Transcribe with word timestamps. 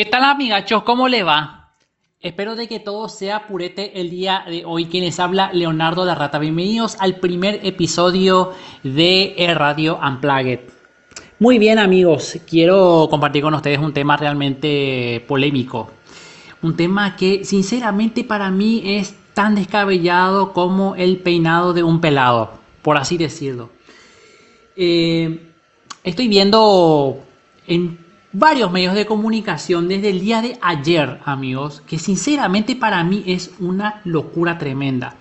¿Qué 0.00 0.06
tal 0.06 0.24
amigachos? 0.24 0.82
¿Cómo 0.84 1.08
le 1.08 1.22
va? 1.24 1.74
Espero 2.20 2.56
de 2.56 2.68
que 2.68 2.80
todo 2.80 3.06
sea 3.10 3.46
purete 3.46 4.00
el 4.00 4.08
día 4.08 4.44
de 4.48 4.64
hoy. 4.64 4.86
Quienes 4.86 5.20
habla 5.20 5.50
Leonardo 5.52 6.06
de 6.06 6.14
Rata. 6.14 6.38
Bienvenidos 6.38 6.96
al 7.00 7.16
primer 7.16 7.60
episodio 7.66 8.54
de 8.82 9.34
Radio 9.54 9.98
Unplugged. 10.02 10.60
Muy 11.38 11.58
bien 11.58 11.78
amigos, 11.78 12.38
quiero 12.48 13.08
compartir 13.10 13.42
con 13.42 13.52
ustedes 13.52 13.78
un 13.78 13.92
tema 13.92 14.16
realmente 14.16 15.22
polémico. 15.28 15.90
Un 16.62 16.78
tema 16.78 17.14
que 17.14 17.44
sinceramente 17.44 18.24
para 18.24 18.50
mí 18.50 18.80
es 18.82 19.14
tan 19.34 19.54
descabellado 19.54 20.54
como 20.54 20.96
el 20.96 21.18
peinado 21.18 21.74
de 21.74 21.82
un 21.82 22.00
pelado, 22.00 22.52
por 22.80 22.96
así 22.96 23.18
decirlo. 23.18 23.68
Eh, 24.76 25.52
estoy 26.04 26.28
viendo 26.28 27.18
en 27.66 28.09
varios 28.32 28.70
medios 28.70 28.94
de 28.94 29.06
comunicación 29.06 29.88
desde 29.88 30.10
el 30.10 30.20
día 30.20 30.42
de 30.42 30.58
ayer, 30.60 31.20
amigos, 31.24 31.82
que 31.86 31.98
sinceramente 31.98 32.76
para 32.76 33.02
mí 33.02 33.24
es 33.26 33.50
una 33.58 34.00
locura 34.04 34.58
tremenda. 34.58 35.16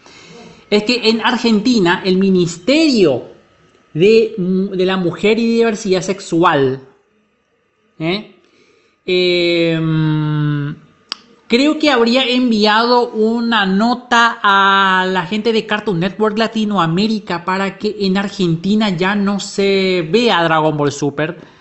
Es 0.70 0.84
que 0.84 1.10
en 1.10 1.22
Argentina 1.22 2.02
el 2.06 2.18
Ministerio 2.18 3.24
de, 3.94 4.36
la 4.38 4.98
Mujer 4.98 5.40
y 5.40 5.48
Diversidad 5.48 6.02
Sexual, 6.02 6.82
¿eh? 7.98 8.36
Em, 9.12 10.76
creo 11.48 11.80
que 11.80 11.90
habría 11.90 12.24
enviado 12.30 13.10
una 13.10 13.66
nota 13.66 14.38
a 14.44 15.08
la 15.08 15.26
gente 15.26 15.52
de 15.52 15.66
Cartoon 15.66 16.00
Network 16.00 16.38
Latinoamérica 16.38 17.44
para 17.44 17.80
que 17.80 17.96
en 18.02 18.18
Argentina 18.18 18.90
ya 18.92 19.16
no 19.16 19.40
se 19.40 20.08
vea 20.12 20.44
Dragon 20.44 20.78
Ball 20.78 20.92
Super 20.92 21.59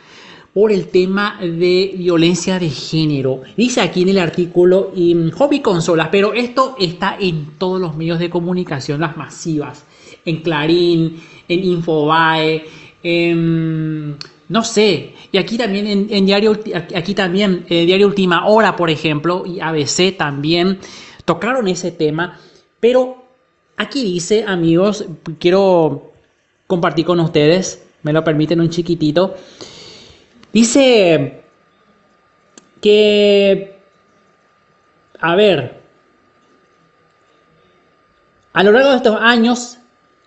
por 0.59 0.73
el 0.73 0.89
tema 0.89 1.39
de 1.41 1.95
violencia 1.97 2.59
de 2.59 2.69
género. 2.69 3.43
Dice 3.57 3.81
aquí 3.81 4.03
en 4.03 4.09
el 4.09 4.19
artículo 4.19 4.91
en 4.97 5.31
Hobby 5.31 5.61
Consolas, 5.61 6.09
pero 6.11 6.35
esto 6.35 6.75
está 6.81 7.17
en 7.21 7.57
todos 7.59 7.81
los 7.81 7.97
medios 7.97 8.19
de 8.19 8.29
comunicación, 8.29 9.01
las 9.01 9.17
masivas, 9.17 9.87
en 10.25 10.43
Clarín, 10.43 11.21
en 11.47 11.63
Infobae, 11.63 12.65
no 14.49 14.65
sé, 14.65 15.15
y 15.31 15.39
aquí 15.39 15.57
también 15.57 16.09
en, 16.11 16.27
diario, 16.27 16.59
aquí 16.75 17.15
también 17.15 17.65
eh, 17.69 17.87
diario 17.87 18.09
Última 18.09 18.49
Hora, 18.49 18.75
por 18.75 18.91
ejemplo, 18.91 19.45
y 19.47 19.61
ABC 19.61 20.17
también 20.17 20.81
tocaron 21.25 21.69
ese 21.69 21.93
tema, 21.93 22.37
pero 22.81 23.29
aquí 23.77 24.03
dice, 24.03 24.43
amigos, 24.45 25.07
quiero 25.39 26.11
compartir 26.67 27.05
con 27.05 27.21
ustedes, 27.21 27.85
me 28.03 28.13
lo 28.13 28.25
permiten 28.25 28.61
un 28.61 28.71
chiquitito. 28.71 29.37
Dice 30.53 31.43
que, 32.81 33.79
a 35.21 35.35
ver, 35.35 35.81
a 38.53 38.63
lo 38.63 38.73
largo 38.73 38.91
de 38.91 38.97
estos 38.97 39.17
años 39.21 39.79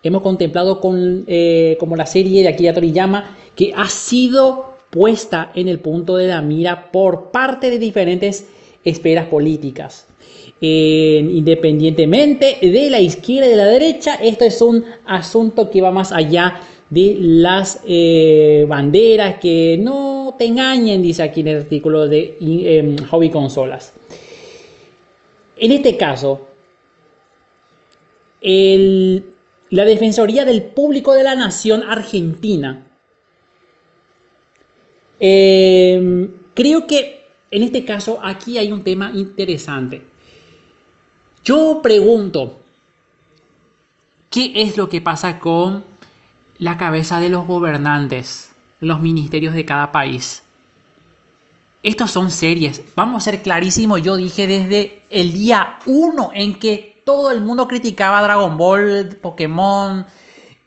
hemos 0.02 0.22
contemplado 0.22 0.80
con, 0.80 1.24
eh, 1.26 1.76
como 1.78 1.96
la 1.96 2.06
serie 2.06 2.42
de 2.42 2.48
Akira 2.48 2.72
Toriyama 2.72 3.36
que 3.54 3.72
ha 3.76 3.88
sido 3.88 4.76
puesta 4.90 5.50
en 5.54 5.68
el 5.68 5.80
punto 5.80 6.16
de 6.16 6.28
la 6.28 6.42
mira 6.42 6.90
por 6.92 7.30
parte 7.30 7.70
de 7.70 7.78
diferentes 7.78 8.46
esferas 8.84 9.26
políticas. 9.26 10.06
independientemente 10.60 12.58
de 12.62 12.88
la 12.88 13.00
izquierda 13.00 13.48
y 13.48 13.50
de 13.50 13.56
la 13.56 13.66
derecha, 13.66 14.14
esto 14.14 14.44
es 14.44 14.62
un 14.62 14.84
asunto 15.04 15.68
que 15.70 15.80
va 15.80 15.90
más 15.90 16.12
allá 16.12 16.60
de 16.92 17.16
las 17.18 17.80
eh, 17.86 18.66
banderas 18.68 19.40
que 19.40 19.78
no 19.80 20.34
te 20.36 20.44
engañen, 20.44 21.00
dice 21.00 21.22
aquí 21.22 21.40
en 21.40 21.48
el 21.48 21.56
artículo 21.62 22.06
de 22.06 22.36
em, 22.38 22.98
Hobby 23.08 23.30
Consolas. 23.30 23.94
En 25.56 25.72
este 25.72 25.96
caso, 25.96 26.48
la 28.42 29.84
Defensoría 29.86 30.44
del 30.44 30.64
Público 30.64 31.14
de 31.14 31.22
la 31.22 31.34
Nación 31.34 31.82
Argentina, 31.82 32.86
em, 35.18 36.30
creo 36.52 36.86
que 36.86 37.24
en 37.50 37.62
este 37.62 37.86
caso 37.86 38.18
aquí 38.22 38.58
hay 38.58 38.70
un 38.70 38.84
tema 38.84 39.12
interesante. 39.14 40.02
Yo 41.42 41.80
pregunto, 41.82 42.60
¿qué 44.28 44.52
es 44.56 44.76
lo 44.76 44.90
que 44.90 45.00
pasa 45.00 45.38
con 45.38 45.91
la 46.62 46.76
cabeza 46.76 47.18
de 47.18 47.28
los 47.28 47.44
gobernantes, 47.44 48.52
los 48.78 49.00
ministerios 49.00 49.52
de 49.52 49.64
cada 49.64 49.90
país. 49.90 50.44
Estos 51.82 52.12
son 52.12 52.30
series. 52.30 52.84
Vamos 52.94 53.20
a 53.20 53.30
ser 53.32 53.42
clarísimos. 53.42 54.00
Yo 54.00 54.16
dije 54.16 54.46
desde 54.46 55.02
el 55.10 55.32
día 55.32 55.80
1 55.86 56.30
en 56.32 56.60
que 56.60 57.02
todo 57.04 57.32
el 57.32 57.40
mundo 57.40 57.66
criticaba 57.66 58.22
Dragon 58.22 58.56
Ball, 58.56 59.18
Pokémon. 59.20 60.06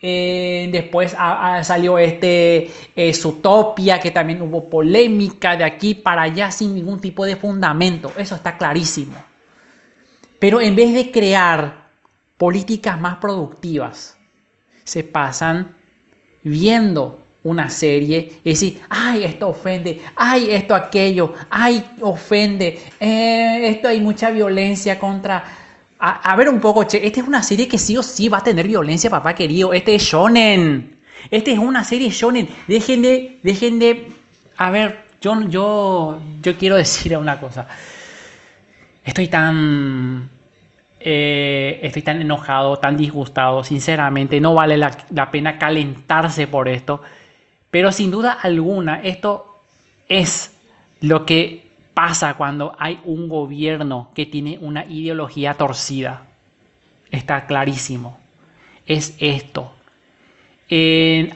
Eh, 0.01 0.67
después 0.69 1.15
salió 1.63 1.97
este 1.97 2.69
eh, 2.93 3.13
que 4.03 4.11
también 4.11 4.41
hubo 4.41 4.69
polémica 4.69 5.55
de 5.55 5.63
aquí 5.63 5.95
para 5.95 6.23
allá 6.23 6.51
sin 6.51 6.75
ningún 6.75 6.99
tipo 6.99 7.23
de 7.23 7.37
fundamento. 7.37 8.11
Eso 8.17 8.35
está 8.35 8.57
clarísimo. 8.57 9.15
Pero 10.39 10.59
en 10.59 10.75
vez 10.75 10.93
de 10.93 11.09
crear 11.09 11.87
políticas 12.37 12.99
más 12.99 13.15
productivas, 13.15 14.17
se 14.83 15.05
pasan 15.05 15.84
viendo 16.45 17.19
una 17.43 17.69
serie 17.69 18.39
y 18.43 18.49
decir, 18.51 18.81
ay, 18.89 19.23
esto 19.23 19.49
ofende, 19.49 20.01
ay, 20.15 20.47
esto 20.51 20.73
aquello, 20.73 21.33
ay, 21.49 21.83
ofende, 22.01 22.79
eh, 22.99 23.67
esto 23.69 23.87
hay 23.87 23.99
mucha 23.99 24.31
violencia 24.31 24.97
contra... 24.97 25.43
A, 25.97 26.35
ver 26.35 26.49
un 26.49 26.59
poco, 26.59 26.85
che, 26.85 27.03
esta 27.03 27.21
es 27.21 27.27
una 27.27 27.41
serie 27.41 27.67
que 27.67 27.79
sí 27.79 27.97
o 27.97 28.03
sí 28.03 28.29
va 28.29 28.37
a 28.37 28.43
tener 28.43 28.67
violencia, 28.67 29.09
papá 29.09 29.33
querido, 29.33 29.73
este 29.73 29.95
es 29.95 30.03
shonen, 30.03 30.99
este 31.31 31.53
es 31.53 31.57
una 31.57 31.83
serie 31.83 32.09
shonen, 32.09 32.47
dejen 32.67 33.01
de, 33.01 33.39
dejen 33.41 33.79
de, 33.79 34.09
a 34.57 34.69
ver, 34.69 35.05
yo, 35.19 35.49
yo, 35.49 36.19
yo 36.43 36.57
quiero 36.57 36.75
decir 36.75 37.17
una 37.17 37.39
cosa, 37.39 37.67
estoy 39.03 39.29
tan 39.29 40.29
eh, 41.07 41.81
estoy 41.83 42.01
tan 42.01 42.19
enojado, 42.19 42.77
tan 42.77 42.97
disgustado, 42.97 43.63
sinceramente, 43.63 44.41
no 44.41 44.55
vale 44.55 44.75
la, 44.75 45.29
pena 45.29 45.59
calentarse 45.59 46.47
por 46.47 46.67
esto, 46.67 47.03
pero 47.69 47.91
sin 47.91 48.09
duda 48.09 48.31
alguna 48.31 49.01
esto 49.03 49.59
es 50.09 50.59
lo 51.01 51.23
que 51.23 51.67
pasa 51.93 52.33
cuando 52.33 52.75
hay 52.79 52.99
un 53.03 53.29
gobierno 53.29 54.09
que 54.15 54.25
tiene 54.25 54.57
una 54.59 54.83
ideología 54.85 55.53
torcida. 55.53 56.23
Está 57.11 57.45
clarísimo. 57.45 58.17
Es 58.87 59.15
esto. 59.19 59.73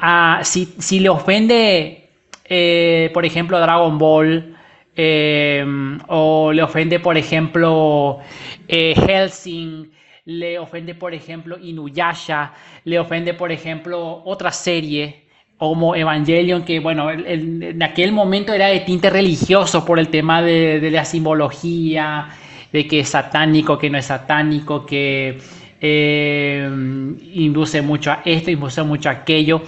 Ah, 0.01 0.41
si, 0.44 1.00
le 1.00 1.09
ofende, 1.09 2.09
eh, 2.46 3.12
por 3.13 3.24
ejemplo, 3.24 3.59
Dragon 3.59 4.00
Ball, 4.00 4.57
Em, 5.01 5.97
o 6.09 6.51
le 6.51 6.61
ofende, 6.61 6.99
por 6.99 7.17
ejemplo, 7.17 8.19
eh, 8.67 8.93
Helsing, 8.93 9.89
le 10.25 10.59
ofende, 10.59 10.93
por 10.93 11.13
ejemplo, 11.13 11.57
Inuyasha, 11.57 12.51
le 12.83 12.99
ofende, 12.99 13.33
por 13.33 13.49
ejemplo, 13.49 14.21
otra 14.25 14.51
serie 14.51 15.23
como 15.55 15.95
Evangelion, 15.95 16.65
que 16.65 16.81
bueno, 16.81 17.09
en 17.11 17.81
aquel 17.81 18.11
momento 18.11 18.51
era 18.51 18.67
de 18.67 18.81
tinte 18.81 19.09
religioso 19.09 19.85
por 19.85 19.99
el 19.99 20.09
tema 20.09 20.41
de, 20.41 20.91
la 20.91 21.05
simbología, 21.05 22.27
de 22.73 22.85
que 22.85 22.99
es 22.99 23.07
satánico, 23.07 23.77
que 23.77 23.89
no 23.89 23.97
es 23.97 24.07
satánico, 24.07 24.85
que 24.85 25.38
em, 25.79 27.17
induce 27.35 27.81
mucho 27.81 28.11
a 28.11 28.21
esto, 28.25 28.51
induce 28.51 28.83
mucho 28.83 29.07
a 29.07 29.13
aquello. 29.13 29.61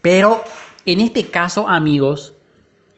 Pero 0.00 0.42
en 0.86 1.00
este 1.00 1.26
caso, 1.26 1.68
amigos, 1.68 2.34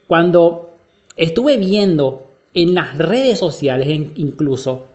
cuando 0.07 0.74
estuve 1.17 1.57
viendo 1.57 2.31
en 2.55 2.75
las 2.75 2.97
redes 2.99 3.39
sociales 3.39 3.89
incluso, 4.17 4.87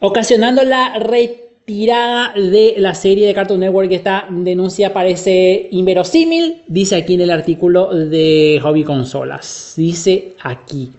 ocasionando 0.00 0.62
la 0.62 0.98
retirada 0.98 2.32
de 2.34 2.74
la 2.78 2.94
serie 2.94 3.26
de 3.26 3.34
Cartoon 3.34 3.60
Network, 3.60 3.90
esta 3.90 4.26
denuncia 4.30 4.92
parece 4.92 5.68
inverosímil, 5.72 6.62
dice 6.68 6.96
aquí 6.96 7.14
en 7.14 7.22
el 7.22 7.30
artículo 7.30 7.92
de 7.92 8.60
Hobby 8.62 8.84
Consolas, 8.84 9.74
dice 9.76 10.34
aquí. 10.40 10.92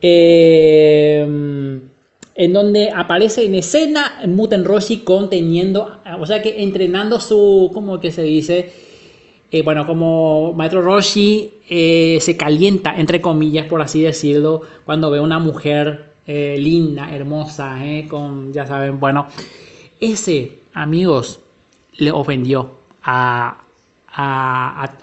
Em, 0.00 1.80
en 2.34 2.52
donde 2.52 2.90
aparece 2.90 3.44
en 3.44 3.54
escena 3.54 4.20
Muten 4.26 4.64
Roshi 4.64 4.98
conteniendo, 4.98 6.00
o 6.20 6.26
sea 6.26 6.42
que 6.42 6.62
entrenando 6.62 7.18
su, 7.18 7.70
¿cómo 7.72 7.98
que 7.98 8.10
se 8.10 8.22
dice? 8.22 8.70
Eh, 9.50 9.62
bueno, 9.62 9.86
como 9.86 10.52
Maestro 10.54 10.82
Roshi 10.82 11.52
eh, 11.68 12.18
se 12.20 12.36
calienta, 12.36 12.96
entre 12.96 13.20
comillas, 13.20 13.66
por 13.66 13.80
así 13.80 14.02
decirlo, 14.02 14.62
cuando 14.84 15.10
ve 15.10 15.20
una 15.20 15.38
mujer 15.38 16.14
eh, 16.26 16.56
linda, 16.58 17.14
hermosa, 17.14 17.78
con, 18.08 18.52
ya 18.52 18.66
saben, 18.66 18.98
bueno, 18.98 19.28
ese, 20.00 20.60
amigos, 20.74 21.40
le 21.98 22.10
ofendió 22.10 22.72
a, 23.04 23.62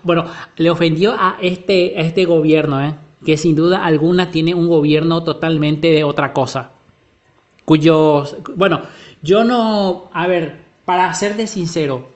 bueno, 0.04 0.26
le 0.58 0.70
ofendió 0.70 1.14
a 1.14 1.38
este, 1.42 1.94
a 1.98 2.02
este 2.02 2.26
gobierno, 2.26 2.98
que 3.26 3.38
sin 3.38 3.56
duda 3.56 3.86
alguna 3.86 4.32
tiene 4.32 4.54
un 4.54 4.68
gobierno 4.68 5.24
totalmente 5.24 5.92
de 5.92 6.04
otra 6.04 6.34
cosa. 6.34 6.72
Cuyos, 7.64 8.36
bueno, 8.56 8.82
yo 9.22 9.46
no, 9.46 10.10
a 10.12 10.28
ver, 10.28 10.64
para 10.84 11.14
serte 11.14 11.48
sincero, 11.48 12.13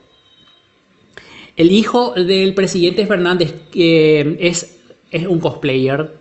el 1.57 1.71
hijo 1.71 2.13
del 2.13 2.53
presidente 2.53 3.05
Fernández 3.05 3.53
que 3.71 4.37
es, 4.39 4.79
un 5.27 5.39
cosplayer. 5.39 6.15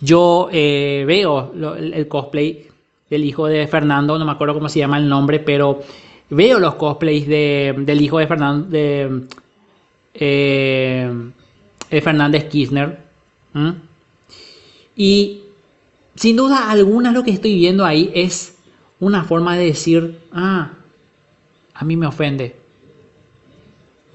Yo 0.00 0.48
eh, 0.52 1.04
veo 1.06 1.52
el 1.76 2.08
cosplay 2.08 2.66
del 3.08 3.24
hijo 3.24 3.46
de 3.46 3.66
Fernando, 3.68 4.18
no 4.18 4.24
me 4.24 4.32
acuerdo 4.32 4.54
cómo 4.54 4.68
se 4.68 4.80
llama 4.80 4.98
el 4.98 5.08
nombre, 5.08 5.38
pero 5.38 5.80
veo 6.28 6.58
los 6.58 6.74
cosplays 6.74 7.26
del 7.28 8.00
hijo 8.02 8.18
de 8.18 8.26
Fernando, 8.26 8.66
de, 8.68 9.22
eh, 10.14 11.30
Fernández 11.88 12.48
Kirchner. 12.48 12.98
Y 14.96 15.42
sin 16.16 16.36
duda 16.36 16.68
alguna 16.70 17.12
lo 17.12 17.22
que 17.22 17.30
estoy 17.30 17.54
viendo 17.54 17.84
ahí 17.84 18.10
es 18.12 18.58
una 18.98 19.22
forma 19.22 19.56
de 19.56 19.66
decir, 19.66 20.18
ah, 20.32 20.72
a 21.72 21.84
mí 21.84 21.96
me 21.96 22.08
ofende. 22.08 22.63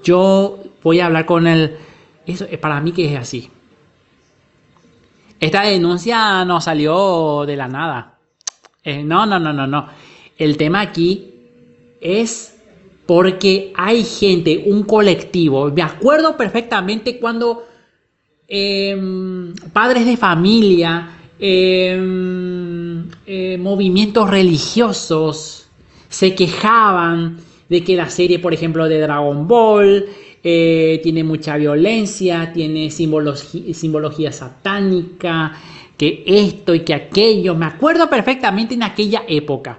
Yo 0.02 0.58
voy 0.82 1.00
a 1.00 1.06
hablar 1.06 1.26
con 1.26 1.46
él. 1.46 1.76
Eso 2.26 2.46
para 2.60 2.80
mí 2.80 2.92
que 2.92 3.12
es 3.12 3.18
así. 3.20 3.50
Esta 5.38 5.62
denuncia 5.62 6.44
no 6.44 6.60
salió 6.60 7.44
de 7.46 7.56
la 7.56 7.66
nada. 7.66 8.18
Eh, 8.84 9.02
no, 9.02 9.26
no, 9.26 9.38
no, 9.38 9.52
no, 9.52 9.66
no. 9.66 9.86
El 10.36 10.56
tema 10.56 10.80
aquí 10.80 11.32
es 12.00 12.58
porque 13.06 13.72
hay 13.76 14.04
gente, 14.04 14.64
un 14.66 14.84
colectivo. 14.84 15.70
Me 15.70 15.82
acuerdo 15.82 16.36
perfectamente 16.36 17.18
cuando 17.18 17.66
em, 18.46 19.54
padres 19.72 20.06
de 20.06 20.16
familia, 20.16 21.10
em, 21.38 23.08
eh, 23.26 23.58
movimientos 23.58 24.30
religiosos 24.30 25.68
se 26.08 26.34
quejaban 26.34 27.38
de 27.70 27.84
que 27.84 27.96
la 27.96 28.10
serie, 28.10 28.40
por 28.40 28.52
ejemplo, 28.52 28.88
de 28.88 29.00
Dragon 29.00 29.46
Ball 29.46 30.04
eh, 30.42 31.00
tiene 31.02 31.22
mucha 31.22 31.56
violencia, 31.56 32.52
tiene 32.52 32.90
simbología 32.90 34.32
satánica, 34.32 35.52
que 35.96 36.24
esto 36.26 36.74
y 36.74 36.80
que 36.80 36.94
aquello. 36.94 37.54
Me 37.54 37.66
acuerdo 37.66 38.10
perfectamente 38.10 38.74
en 38.74 38.82
aquella 38.82 39.22
época. 39.28 39.78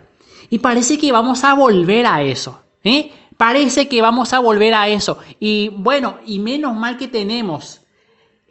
Y 0.50 0.60
parece 0.60 0.98
que 0.98 1.12
vamos 1.12 1.44
a 1.44 1.54
volver 1.54 2.06
a 2.06 2.24
eso. 2.24 2.62
¿eh? 2.84 3.12
Parece 3.36 3.90
que 3.90 4.02
vamos 4.02 4.32
a 4.34 4.40
volver 4.40 4.74
a 4.74 4.88
eso. 4.88 5.18
Y 5.40 5.70
bueno, 5.70 6.20
y 6.26 6.40
menos 6.40 6.74
mal 6.76 6.98
que 6.98 7.10
tenemos 7.10 7.82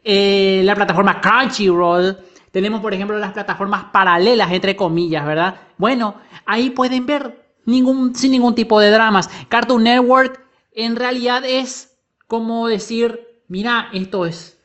eh, 0.05 0.61
la 0.65 0.75
plataforma 0.75 1.19
Crunchyroll. 1.19 2.19
Tenemos, 2.51 2.81
por 2.81 2.93
ejemplo, 2.93 3.17
las 3.19 3.33
plataformas 3.33 3.85
paralelas, 3.93 4.53
entre 4.53 4.77
comillas, 4.77 5.25
¿verdad? 5.25 5.55
Bueno, 5.79 6.17
ahí 6.45 6.71
pueden 6.71 7.07
ver 7.07 7.40
sin 7.67 8.31
ningún 8.33 8.55
tipo 8.55 8.81
de 8.81 8.91
dramas. 8.91 9.31
Cartoon 9.49 9.85
Network 9.85 10.41
en 10.73 10.97
realidad 10.97 11.45
es 11.45 11.97
como 12.27 12.69
decir, 12.69 13.21
mira, 13.49 13.91
esto 13.93 14.27
es, 14.27 14.57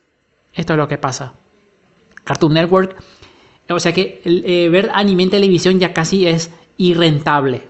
esto 0.54 0.72
es 0.72 0.76
lo 0.76 0.88
que 0.88 0.98
pasa. 0.98 1.34
Cartoon 2.24 2.54
Network. 2.54 2.96
O 3.68 3.80
sea 3.80 3.92
que 3.92 4.22
eh, 4.24 4.68
ver 4.68 4.90
anime 4.94 5.24
en 5.24 5.30
televisión 5.30 5.80
ya 5.80 5.92
casi 5.92 6.26
es 6.26 6.50
irrentable. 6.76 7.62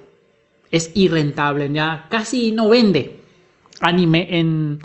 Es 0.71 0.91
irrentable, 0.95 1.73
ya 1.73 2.07
casi 2.11 2.53
no 2.53 2.69
vende 2.69 3.17
anime 3.81 4.27
en, 4.39 4.81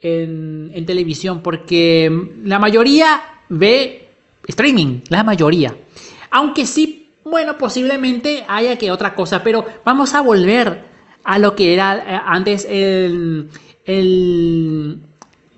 en, 0.00 0.86
televisión 0.86 1.42
porque 1.42 2.10
la 2.44 2.58
mayoría 2.58 3.20
ve 3.48 4.08
streaming, 4.46 5.00
la 5.08 5.24
mayoría. 5.24 5.76
Aunque 6.30 6.66
sí, 6.66 6.99
bueno, 7.24 7.56
posiblemente 7.58 8.44
haya 8.48 8.76
que 8.76 8.90
otra 8.90 9.14
cosa, 9.14 9.42
pero 9.42 9.64
vamos 9.84 10.14
a 10.14 10.20
volver 10.20 10.84
a 11.24 11.38
lo 11.38 11.54
que 11.54 11.74
era 11.74 11.96
eh, 11.96 12.20
antes 12.24 12.66
en 12.68 13.50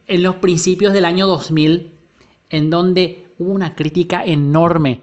los 0.09 0.35
principios 0.37 0.93
del 0.93 1.05
año 1.05 1.27
2000, 1.27 1.99
en 2.51 2.71
donde 2.71 3.35
hubo 3.39 3.53
una 3.53 3.75
crítica 3.75 4.25
enorme 4.25 5.01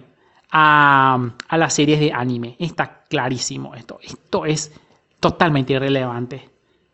a, 0.52 1.32
las 1.52 1.74
series 1.74 2.00
de 2.00 2.12
anime. 2.12 2.56
Está 2.60 3.04
clarísimo 3.10 3.76
esto. 3.76 4.00
Esto 4.02 4.46
es 4.46 4.72
totalmente 5.20 5.74
irrelevante. 5.74 6.50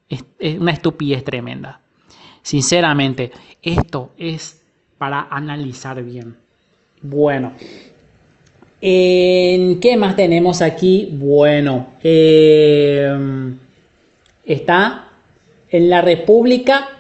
Es, 0.10 0.24
una 0.60 0.72
estupidez 0.72 1.24
tremenda. 1.24 1.82
Sinceramente, 2.42 3.32
esto 3.62 4.12
es 4.18 4.64
para 4.98 5.28
analizar 5.30 6.02
bien. 6.04 6.38
Bueno, 7.02 7.54
¿qué 8.81 9.95
más 9.98 10.16
tenemos 10.16 10.62
aquí? 10.62 11.10
Bueno, 11.13 11.94
eh, 12.04 13.12
está 14.45 15.10
en 15.69 15.89
la 15.89 16.01
República 16.01 16.95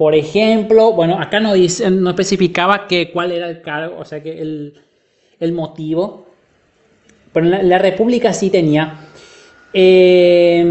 por 0.00 0.14
ejemplo, 0.14 0.92
bueno, 0.94 1.20
acá 1.20 1.40
no 1.40 1.52
no 1.54 2.10
especificaba 2.10 2.88
que 2.88 3.10
cuál 3.12 3.32
era 3.32 3.50
el 3.50 3.60
cargo, 3.60 3.98
o 3.98 4.04
sea 4.06 4.22
que 4.22 4.40
el, 4.40 5.52
motivo. 5.52 6.26
Pero 7.34 7.44
en 7.44 7.68
la, 7.68 7.76
República 7.76 8.32
sí 8.32 8.48
tenía. 8.48 8.94
Em, 9.74 10.64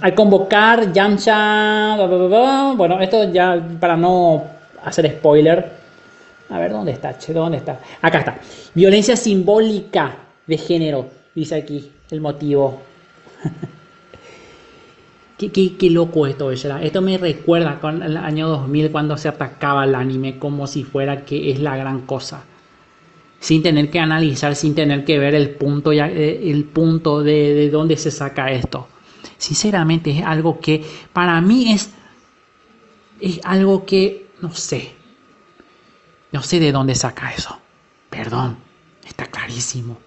al 0.00 0.14
convocar 0.14 0.90
Yamcha, 0.90 1.96
bueno, 2.78 2.98
esto 2.98 3.30
ya 3.30 3.62
para 3.78 3.94
no 3.98 4.42
hacer 4.82 5.10
spoiler. 5.10 5.77
A 6.50 6.58
ver, 6.58 6.72
¿dónde 6.72 6.92
está? 6.92 7.16
¿Dónde 7.28 7.58
está? 7.58 7.80
Acá 8.00 8.18
está. 8.20 8.40
Violencia 8.74 9.16
simbólica 9.16 10.16
de 10.46 10.56
género, 10.58 11.08
dice 11.34 11.56
aquí 11.56 11.90
el 12.10 12.20
motivo. 12.20 12.80
Qué, 15.38 15.90
loco 15.90 16.26
esto, 16.26 16.50
Esto 16.50 17.00
me 17.00 17.16
recuerda 17.16 17.78
con 17.78 18.02
el 18.02 18.16
año 18.16 18.48
2000 18.48 18.90
cuando 18.90 19.16
se 19.16 19.28
atacaba 19.28 19.84
el 19.84 19.94
anime 19.94 20.36
como 20.36 20.66
si 20.66 20.82
fuera 20.82 21.24
que 21.24 21.52
es 21.52 21.60
la 21.60 21.76
gran 21.76 22.00
cosa. 22.00 22.42
Sin 23.38 23.62
tener 23.62 23.88
que 23.88 24.00
analizar, 24.00 24.56
sin 24.56 24.74
tener 24.74 25.04
que 25.04 25.16
ver 25.20 25.36
el 25.36 25.50
punto, 25.50 25.92
eh, 25.92 26.50
el 26.50 26.64
punto 26.64 27.22
de, 27.22 27.54
de 27.54 27.70
dónde 27.70 27.96
se 27.96 28.10
saca 28.10 28.50
esto. 28.50 28.88
Sinceramente 29.36 30.10
es 30.10 30.24
algo 30.24 30.58
que 30.58 30.84
para 31.12 31.40
mí 31.40 31.72
es, 31.72 31.90
es 33.20 33.40
algo 33.44 33.86
que 33.86 34.26
no 34.42 34.52
sé. 34.52 34.97
No 36.32 36.42
sé 36.42 36.60
de 36.60 36.72
dónde 36.72 36.94
saca 36.94 37.32
eso. 37.32 37.58
Perdón, 38.10 38.58
está 39.04 39.26
clarísimo. 39.26 39.98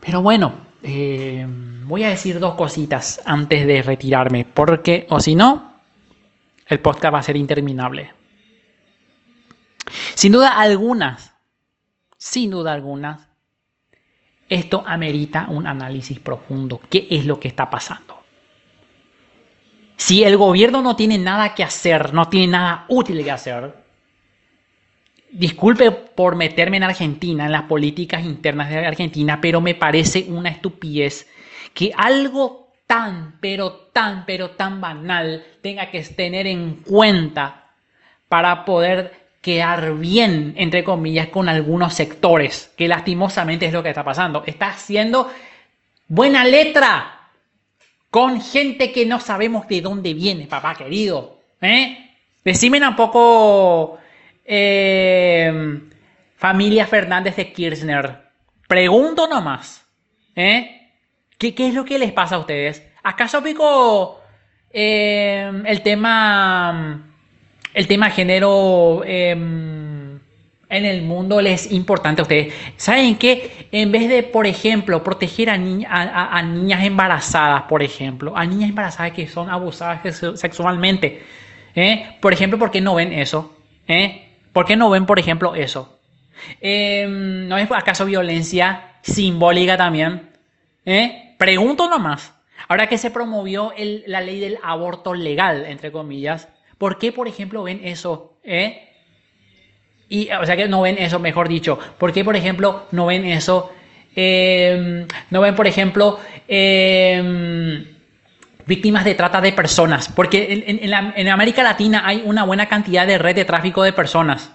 Pero 0.00 0.22
bueno, 0.22 0.54
eh, 0.82 1.46
voy 1.84 2.04
a 2.04 2.08
decir 2.08 2.38
dos 2.38 2.54
cositas 2.54 3.20
antes 3.24 3.66
de 3.66 3.82
retirarme, 3.82 4.44
porque, 4.44 5.06
o 5.10 5.20
si 5.20 5.34
no, 5.34 5.80
el 6.66 6.80
podcast 6.80 7.14
va 7.14 7.18
a 7.18 7.22
ser 7.22 7.36
interminable. 7.36 8.12
Sin 10.14 10.32
duda 10.32 10.58
algunas, 10.58 11.34
sin 12.16 12.50
duda 12.50 12.72
algunas, 12.72 13.28
esto 14.48 14.82
amerita 14.86 15.46
un 15.48 15.66
análisis 15.66 16.18
profundo. 16.20 16.80
¿Qué 16.90 17.06
es 17.10 17.26
lo 17.26 17.38
que 17.38 17.48
está 17.48 17.68
pasando? 17.70 18.22
Si 19.96 20.22
el 20.22 20.36
gobierno 20.36 20.80
no 20.80 20.94
tiene 20.96 21.18
nada 21.18 21.54
que 21.54 21.64
hacer, 21.64 22.14
no 22.14 22.28
tiene 22.28 22.48
nada 22.48 22.84
útil 22.88 23.22
que 23.24 23.30
hacer, 23.30 23.74
disculpe 25.30 25.90
por 25.90 26.36
meterme 26.36 26.78
en 26.78 26.84
Argentina, 26.84 27.46
en 27.46 27.52
las 27.52 27.62
políticas 27.62 28.24
internas 28.24 28.70
de 28.70 28.86
Argentina, 28.86 29.40
pero 29.40 29.60
me 29.60 29.74
parece 29.74 30.26
una 30.28 30.48
estupidez 30.48 31.28
que 31.74 31.92
algo 31.96 32.68
tan, 32.86 33.38
pero 33.40 33.72
tan, 33.92 34.24
pero 34.26 34.50
tan 34.50 34.80
banal 34.80 35.44
tenga 35.62 35.90
que 35.90 36.02
tener 36.02 36.46
en 36.46 36.76
cuenta 36.76 37.66
para 38.28 38.64
poder 38.64 39.28
quedar 39.40 39.94
bien, 39.94 40.54
entre 40.56 40.82
comillas, 40.84 41.28
con 41.28 41.48
algunos 41.48 41.94
sectores, 41.94 42.72
que 42.76 42.88
lastimosamente 42.88 43.66
es 43.66 43.72
lo 43.72 43.82
que 43.82 43.90
está 43.90 44.04
pasando. 44.04 44.42
Está 44.46 44.68
haciendo 44.68 45.30
buena 46.08 46.44
letra 46.44 47.28
con 48.10 48.40
gente 48.40 48.90
que 48.90 49.06
no 49.06 49.20
sabemos 49.20 49.68
de 49.68 49.80
dónde 49.80 50.14
viene, 50.14 50.46
papá 50.46 50.74
querido. 50.74 51.38
¿eh? 51.60 52.10
Decime 52.44 52.86
un 52.86 52.96
poco 52.96 53.98
eh, 54.50 55.80
familia 56.36 56.86
Fernández 56.86 57.36
de 57.36 57.52
Kirchner. 57.52 58.18
Pregunto 58.66 59.28
nomás. 59.28 59.86
¿eh? 60.34 60.90
¿Qué, 61.36 61.54
es 61.58 61.74
lo 61.74 61.84
que 61.84 61.98
les 61.98 62.12
pasa 62.12 62.36
a 62.36 62.38
ustedes? 62.38 62.82
¿Acaso 63.02 63.42
pico 63.42 64.20
eh, 64.70 65.52
el 65.66 65.82
tema 65.82 67.04
el 67.74 67.86
tema 67.86 68.10
género 68.10 69.02
em, 69.04 70.18
en 70.70 70.84
el 70.84 71.02
mundo 71.02 71.40
les 71.42 71.66
es 71.66 71.72
importante 71.72 72.22
a 72.22 72.24
ustedes? 72.24 72.54
¿Saben 72.76 73.16
que 73.16 73.68
en 73.70 73.92
vez 73.92 74.08
de, 74.08 74.22
por 74.22 74.46
ejemplo, 74.46 75.04
proteger 75.04 75.50
a, 75.50 75.58
niñas 75.58 76.84
embarazadas, 76.84 77.64
por 77.64 77.82
ejemplo, 77.82 78.34
a 78.34 78.46
niñas 78.46 78.70
embarazadas 78.70 79.12
que 79.12 79.26
son 79.26 79.50
abusadas 79.50 80.00
sexualmente. 80.36 81.22
Por 82.20 82.32
ejemplo, 82.32 82.58
¿por 82.58 82.70
qué 82.70 82.80
no 82.80 82.94
ven 82.94 83.12
eso? 83.12 83.54
¿Eh? 83.86 84.27
¿Por 84.58 84.66
qué 84.66 84.74
no 84.74 84.90
ven, 84.90 85.06
por 85.06 85.20
ejemplo, 85.20 85.54
eso? 85.54 86.00
Em, 86.60 87.46
¿No 87.46 87.58
es 87.58 87.70
acaso 87.70 88.04
violencia 88.06 88.96
simbólica 89.02 89.76
también? 89.76 90.30
¿Eh? 90.84 91.36
Pregunto 91.38 91.88
nomás. 91.88 92.34
Ahora 92.66 92.88
que 92.88 92.98
se 92.98 93.12
promovió 93.12 93.72
la 94.06 94.20
ley 94.20 94.40
del 94.40 94.58
aborto 94.64 95.14
legal, 95.14 95.64
entre 95.64 95.92
comillas, 95.92 96.48
¿por 96.76 96.98
qué, 96.98 97.12
por 97.12 97.28
ejemplo, 97.28 97.62
ven 97.62 97.82
eso? 97.84 98.36
¿Eh? 98.42 98.88
Y, 100.08 100.28
o 100.32 100.44
sea, 100.44 100.56
que 100.56 100.66
no 100.66 100.80
ven 100.80 100.96
eso, 100.98 101.20
mejor 101.20 101.48
dicho. 101.48 101.78
¿Por 101.96 102.12
qué, 102.12 102.24
por 102.24 102.34
ejemplo, 102.34 102.86
no 102.90 103.06
ven 103.06 103.26
eso? 103.26 103.70
Em, 104.16 105.06
no 105.30 105.40
ven, 105.40 105.54
por 105.54 105.68
ejemplo, 105.68 106.18
em, 106.48 107.86
víctimas 108.68 109.04
de 109.04 109.14
trata 109.14 109.40
de 109.40 109.52
personas. 109.52 110.08
Porque 110.08 110.64
en, 110.66 111.28
América 111.28 111.62
Latina 111.62 112.02
hay 112.04 112.22
una 112.24 112.44
buena 112.44 112.68
cantidad 112.68 113.06
de 113.06 113.18
red 113.18 113.34
de 113.34 113.46
tráfico 113.46 113.82
de 113.82 113.94
personas. 113.94 114.52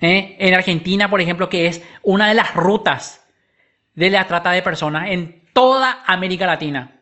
¿Eh? 0.00 0.36
En 0.38 0.54
Argentina, 0.54 1.08
por 1.08 1.22
ejemplo, 1.22 1.48
que 1.48 1.66
es 1.66 1.82
una 2.02 2.28
de 2.28 2.34
las 2.34 2.54
rutas 2.54 3.26
de 3.94 4.10
la 4.10 4.26
trata 4.28 4.52
de 4.52 4.60
personas 4.60 5.08
en 5.08 5.42
toda 5.54 6.02
América 6.06 6.46
Latina. 6.46 7.00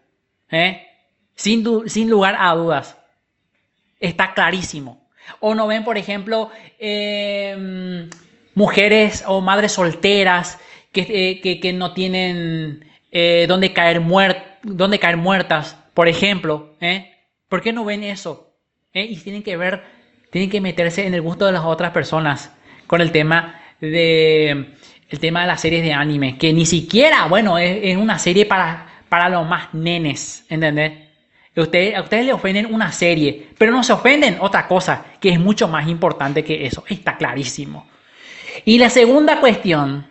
¿Eh? 0.51 0.87
Sin, 1.35 1.65
lugar 2.09 2.37
a 2.39 2.55
dudas. 2.55 2.97
Está 3.99 4.35
clarísimo. 4.35 5.09
O 5.41 5.57
no 5.57 5.67
ven, 5.67 5.83
por 5.83 5.99
ejemplo, 5.99 6.51
em, 6.79 8.09
mujeres 8.55 9.25
o 9.27 9.41
madres 9.41 9.73
solteras 9.73 10.61
que, 10.93 11.41
eh, 11.43 11.73
no 11.73 11.93
tienen 11.93 12.89
dónde, 13.49 13.73
caer 13.73 14.01
dónde 14.63 14.99
caer 15.01 15.17
muertas, 15.17 15.77
por 15.95 16.09
ejemplo. 16.09 16.77
¿eh? 16.81 17.13
¿Por 17.49 17.63
qué 17.63 17.73
no 17.73 17.85
ven 17.85 18.03
eso? 18.03 18.53
Y 18.93 19.17
tienen 19.17 19.43
que 19.43 19.57
ver, 19.57 19.83
tienen 20.31 20.51
que 20.51 20.61
meterse 20.61 21.07
en 21.07 21.15
el 21.15 21.23
gusto 21.23 21.47
de 21.47 21.53
las 21.53 21.65
otras 21.65 21.93
personas 21.93 22.53
con 22.87 23.01
el 23.01 23.11
tema 23.11 23.61
de 23.81 24.75
el 25.09 25.21
tema 25.21 25.43
de 25.43 25.47
las 25.47 25.61
series 25.61 25.83
de 25.85 25.93
anime, 25.93 26.39
que 26.39 26.53
ni 26.53 26.67
siquiera, 26.67 27.27
bueno, 27.27 27.59
es, 27.59 27.97
una 27.97 28.19
serie 28.19 28.47
para, 28.47 28.87
para 29.09 29.29
los 29.29 29.47
más 29.47 29.73
nenes, 29.73 30.45
¿entendés? 30.49 30.93
Ustedes, 31.57 31.95
a 31.95 32.03
ustedes 32.03 32.27
les 32.27 32.35
ofenden 32.35 32.67
una 32.73 32.91
serie, 32.91 33.51
pero 33.57 33.71
no 33.71 33.85
se 33.85 33.93
ofenden 33.93 34.39
otra 34.41 34.67
cosa 34.67 35.07
que 35.21 35.29
es 35.29 35.39
mucho 35.39 35.69
más 35.69 35.87
importante 35.89 36.43
que 36.43 36.67
eso. 36.67 36.85
Está 36.89 37.17
clarísimo. 37.17 37.87
Y 38.65 38.79
la 38.79 38.91
segunda 38.91 39.39
cuestión, 39.39 40.09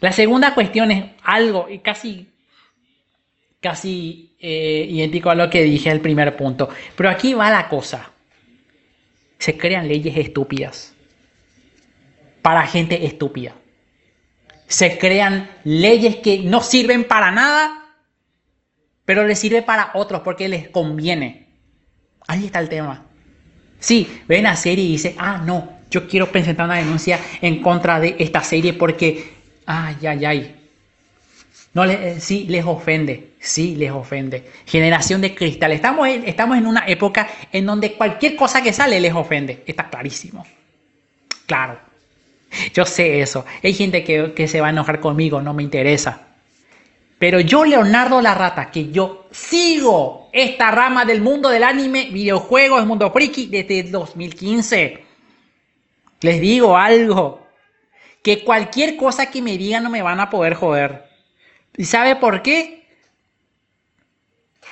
la 0.00 0.12
segunda 0.12 0.54
cuestión 0.54 0.90
es 0.90 1.04
algo 1.22 1.68
casi, 1.82 2.30
casi 3.68 4.36
eh, 4.38 4.86
idéntico 4.88 5.30
a 5.30 5.34
lo 5.34 5.50
que 5.50 5.62
dije 5.62 5.90
al 5.90 6.00
primer 6.00 6.36
punto. 6.36 6.68
Pero 6.96 7.10
aquí 7.10 7.34
va 7.34 7.50
la 7.50 7.68
cosa. 7.68 8.10
Se 9.38 9.56
crean 9.56 9.88
leyes 9.88 10.16
estúpidas 10.16 10.94
para 12.42 12.66
gente 12.66 13.04
estúpida. 13.04 13.54
Se 14.66 14.98
crean 14.98 15.50
leyes 15.64 16.16
que 16.16 16.38
no 16.38 16.62
sirven 16.62 17.04
para 17.04 17.30
nada 17.30 17.86
pero 19.06 19.24
les 19.24 19.38
sirve 19.38 19.62
para 19.62 19.92
otros 19.94 20.20
porque 20.20 20.48
les 20.48 20.68
conviene. 20.68 21.46
Ahí 22.26 22.46
está 22.46 22.58
el 22.58 22.68
tema. 22.68 23.06
Sí, 23.78 24.20
ven 24.26 24.42
la 24.42 24.56
serie 24.56 24.84
y 24.84 24.92
dice, 24.92 25.14
ah, 25.16 25.40
no, 25.46 25.78
yo 25.90 26.08
quiero 26.08 26.30
presentar 26.30 26.66
una 26.66 26.76
denuncia 26.76 27.20
en 27.40 27.62
contra 27.62 28.00
de 28.00 28.16
esta 28.18 28.42
serie 28.42 28.74
porque, 28.74 29.32
ay, 29.64 29.96
ay, 30.06 30.24
ay. 30.24 30.65
No, 31.76 31.84
eh, 31.84 32.20
sí, 32.20 32.46
les 32.48 32.64
ofende, 32.64 33.32
sí, 33.38 33.76
les 33.76 33.90
ofende. 33.90 34.50
Generación 34.64 35.20
de 35.20 35.34
cristal. 35.34 35.72
Estamos 35.72 36.08
en, 36.08 36.26
estamos 36.26 36.56
en 36.56 36.66
una 36.66 36.86
época 36.86 37.28
en 37.52 37.66
donde 37.66 37.92
cualquier 37.92 38.34
cosa 38.34 38.62
que 38.62 38.72
sale 38.72 38.98
les 38.98 39.12
ofende. 39.12 39.62
Está 39.66 39.90
clarísimo. 39.90 40.46
Claro. 41.44 41.78
Yo 42.72 42.86
sé 42.86 43.20
eso. 43.20 43.44
Hay 43.62 43.74
gente 43.74 44.02
que, 44.04 44.32
que 44.32 44.48
se 44.48 44.62
va 44.62 44.68
a 44.68 44.70
enojar 44.70 45.00
conmigo, 45.00 45.42
no 45.42 45.52
me 45.52 45.62
interesa. 45.62 46.22
Pero 47.18 47.40
yo, 47.40 47.66
Leonardo 47.66 48.22
la 48.22 48.34
Rata, 48.34 48.70
que 48.70 48.90
yo 48.90 49.28
sigo 49.30 50.30
esta 50.32 50.70
rama 50.70 51.04
del 51.04 51.20
mundo 51.20 51.50
del 51.50 51.62
anime, 51.62 52.08
videojuegos, 52.10 52.80
el 52.80 52.86
mundo 52.86 53.10
friki 53.12 53.48
desde 53.48 53.82
2015. 53.82 55.04
Les 56.22 56.40
digo 56.40 56.74
algo, 56.74 57.46
que 58.22 58.42
cualquier 58.42 58.96
cosa 58.96 59.30
que 59.30 59.42
me 59.42 59.58
digan 59.58 59.82
no 59.82 59.90
me 59.90 60.00
van 60.00 60.20
a 60.20 60.30
poder 60.30 60.54
joder. 60.54 61.05
¿Y 61.76 61.84
sabe 61.84 62.16
por 62.16 62.42
qué? 62.42 62.86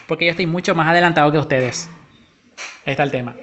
Porque 0.07 0.27
yo 0.27 0.31
estoy 0.31 0.47
mucho 0.47 0.75
más 0.75 0.89
adelantado 0.89 1.31
que 1.33 1.39
ustedes. 1.39 1.89
Ahí 2.85 2.93
está 2.93 3.03
el 3.03 3.11
tema. 3.11 3.37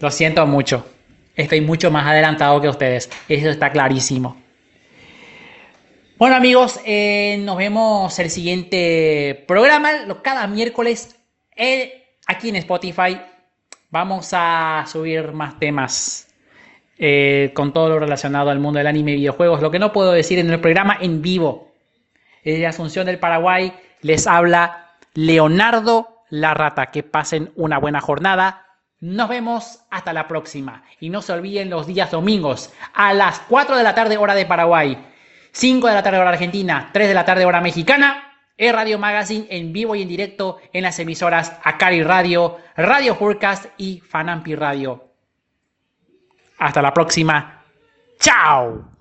Lo 0.00 0.10
siento 0.10 0.46
mucho. 0.46 0.86
Estoy 1.34 1.60
mucho 1.60 1.90
más 1.90 2.06
adelantado 2.06 2.60
que 2.60 2.68
ustedes. 2.68 3.10
Eso 3.28 3.50
está 3.50 3.70
clarísimo. 3.70 4.36
Bueno 6.16 6.36
amigos, 6.36 6.80
eh, 6.86 7.38
nos 7.40 7.56
vemos 7.56 8.16
el 8.20 8.30
siguiente 8.30 9.44
programa, 9.48 9.90
cada 10.22 10.46
miércoles 10.46 11.16
eh, 11.56 12.04
aquí 12.26 12.50
en 12.50 12.56
Spotify. 12.56 13.20
Vamos 13.90 14.30
a 14.32 14.84
subir 14.86 15.32
más 15.32 15.58
temas 15.58 16.28
eh, 16.98 17.50
con 17.54 17.72
todo 17.72 17.88
lo 17.88 17.98
relacionado 17.98 18.50
al 18.50 18.60
mundo 18.60 18.78
del 18.78 18.86
anime 18.86 19.12
y 19.12 19.16
videojuegos. 19.16 19.60
Lo 19.60 19.72
que 19.72 19.80
no 19.80 19.92
puedo 19.92 20.12
decir 20.12 20.38
en 20.38 20.50
el 20.50 20.60
programa 20.60 20.96
en 21.00 21.20
vivo. 21.20 21.73
Desde 22.44 22.66
Asunción 22.66 23.06
del 23.06 23.18
Paraguay 23.18 23.72
les 24.00 24.26
habla 24.26 24.92
Leonardo 25.14 26.24
La 26.30 26.54
Rata. 26.54 26.90
Que 26.90 27.02
pasen 27.02 27.52
una 27.56 27.78
buena 27.78 28.00
jornada. 28.00 28.66
Nos 29.00 29.28
vemos 29.28 29.80
hasta 29.90 30.12
la 30.12 30.28
próxima. 30.28 30.84
Y 31.00 31.10
no 31.10 31.22
se 31.22 31.32
olviden 31.32 31.70
los 31.70 31.86
días 31.86 32.10
domingos 32.10 32.72
a 32.94 33.14
las 33.14 33.40
4 33.48 33.76
de 33.76 33.82
la 33.82 33.94
tarde 33.94 34.16
hora 34.16 34.34
de 34.34 34.46
Paraguay 34.46 34.98
5 35.54 35.86
de 35.86 35.94
la 35.94 36.02
tarde 36.02 36.18
hora 36.18 36.30
argentina, 36.30 36.90
3 36.92 37.06
de 37.06 37.14
la 37.14 37.24
tarde 37.24 37.46
hora 37.46 37.60
mexicana, 37.60 38.24
e 38.56 38.72
Radio 38.72 38.98
Magazine 38.98 39.46
en 39.50 39.72
vivo 39.72 39.94
y 39.94 40.02
en 40.02 40.08
directo 40.08 40.58
en 40.72 40.82
las 40.82 40.98
emisoras 40.98 41.56
Acari 41.62 42.02
Radio, 42.02 42.58
Radio 42.76 43.14
Forecast 43.14 43.66
y 43.76 44.00
Fanampi 44.00 44.56
Radio. 44.56 45.12
Hasta 46.58 46.82
la 46.82 46.92
próxima. 46.92 47.62
¡Chao! 48.18 48.93